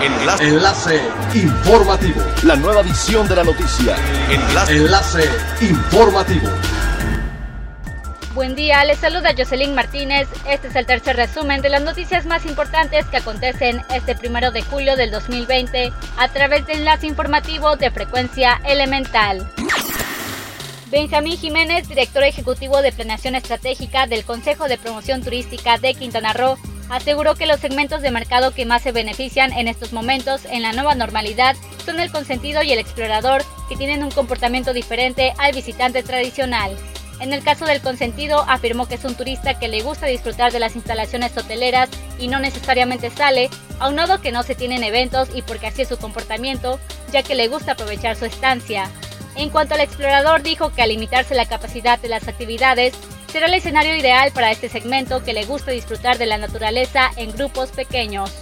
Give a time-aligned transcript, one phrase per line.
[0.00, 0.44] Enlace.
[0.44, 1.00] Enlace
[1.34, 2.22] informativo.
[2.44, 3.96] La nueva edición de la noticia.
[4.30, 4.76] Enlace.
[4.76, 5.24] Enlace
[5.60, 6.48] informativo.
[8.32, 10.28] Buen día, les saluda Jocelyn Martínez.
[10.48, 14.62] Este es el tercer resumen de las noticias más importantes que acontecen este primero de
[14.62, 19.50] julio del 2020 a través de enlace informativo de frecuencia elemental.
[20.92, 26.56] Benjamín Jiménez, director ejecutivo de Planeación Estratégica del Consejo de Promoción Turística de Quintana Roo,
[26.90, 30.72] aseguró que los segmentos de mercado que más se benefician en estos momentos en la
[30.72, 36.02] nueva normalidad son el consentido y el explorador, que tienen un comportamiento diferente al visitante
[36.02, 36.76] tradicional.
[37.20, 40.60] En el caso del consentido, afirmó que es un turista que le gusta disfrutar de
[40.60, 45.66] las instalaciones hoteleras y no necesariamente sale, aunado que no se tienen eventos y porque
[45.66, 46.78] así es su comportamiento,
[47.12, 48.88] ya que le gusta aprovechar su estancia.
[49.34, 52.94] En cuanto al explorador, dijo que al limitarse la capacidad de las actividades,
[53.30, 57.32] será el escenario ideal para este segmento que le gusta disfrutar de la naturaleza en
[57.32, 58.32] grupos pequeños.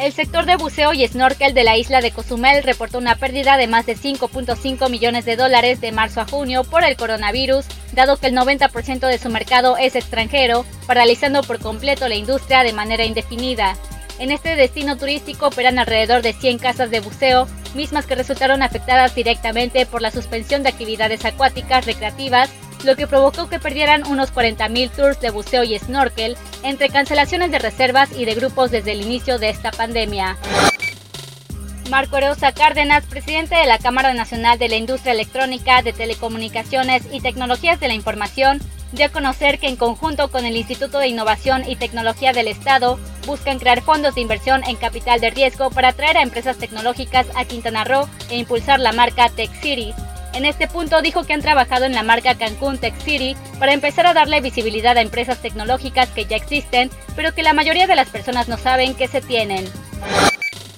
[0.00, 3.66] El sector de buceo y snorkel de la isla de Cozumel reportó una pérdida de
[3.66, 8.28] más de 5.5 millones de dólares de marzo a junio por el coronavirus, dado que
[8.28, 13.76] el 90% de su mercado es extranjero, paralizando por completo la industria de manera indefinida.
[14.18, 19.14] En este destino turístico operan alrededor de 100 casas de buceo, mismas que resultaron afectadas
[19.14, 22.50] directamente por la suspensión de actividades acuáticas recreativas
[22.84, 27.58] lo que provocó que perdieran unos 40.000 tours de buceo y snorkel entre cancelaciones de
[27.58, 30.36] reservas y de grupos desde el inicio de esta pandemia.
[31.90, 37.20] Marco Erosa Cárdenas, presidente de la Cámara Nacional de la Industria Electrónica, de Telecomunicaciones y
[37.20, 38.60] Tecnologías de la Información,
[38.92, 42.98] dio a conocer que en conjunto con el Instituto de Innovación y Tecnología del Estado
[43.26, 47.44] buscan crear fondos de inversión en capital de riesgo para atraer a empresas tecnológicas a
[47.44, 49.94] Quintana Roo e impulsar la marca Tech City,
[50.32, 54.06] en este punto dijo que han trabajado en la marca Cancún Tech City para empezar
[54.06, 58.08] a darle visibilidad a empresas tecnológicas que ya existen, pero que la mayoría de las
[58.08, 59.68] personas no saben que se tienen.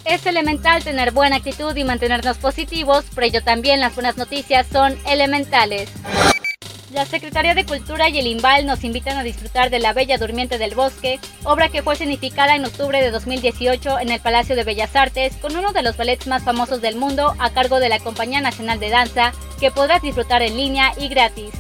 [0.04, 4.98] Es elemental tener buena actitud y mantenernos positivos, por ello también las buenas noticias son
[5.08, 5.88] elementales.
[6.94, 10.58] La Secretaría de Cultura y el IMBAL nos invitan a disfrutar de La Bella Durmiente
[10.58, 14.94] del Bosque, obra que fue significada en octubre de 2018 en el Palacio de Bellas
[14.94, 18.40] Artes con uno de los ballets más famosos del mundo a cargo de la Compañía
[18.40, 21.50] Nacional de Danza, que podrás disfrutar en línea y gratis.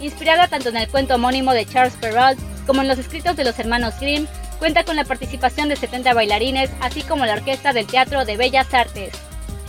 [0.00, 3.58] Inspirada tanto en el cuento homónimo de Charles Perrault como en los escritos de los
[3.58, 4.28] hermanos Grimm,
[4.60, 8.72] cuenta con la participación de 70 bailarines, así como la Orquesta del Teatro de Bellas
[8.72, 9.23] Artes.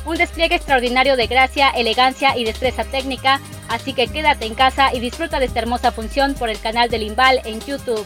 [0.05, 4.99] Un despliegue extraordinario de gracia, elegancia y destreza técnica Así que quédate en casa y
[4.99, 8.05] disfruta de esta hermosa función por el canal del Imbal en YouTube.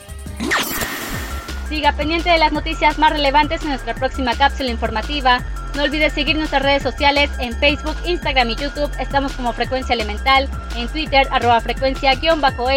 [1.68, 5.44] Siga pendiente de las noticias más relevantes en nuestra próxima cápsula informativa.
[5.76, 8.90] No olvides seguir nuestras redes sociales en Facebook, Instagram y YouTube.
[9.00, 12.18] Estamos como Frecuencia Elemental, en Twitter, arroba frecuencia-e,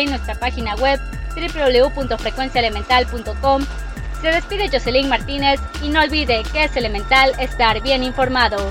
[0.03, 1.00] en nuestra página web
[1.34, 3.65] www.frecuenciaelemental.com.
[4.21, 8.71] Se despide Jocelyn Martínez y no olvide que es elemental estar bien informado.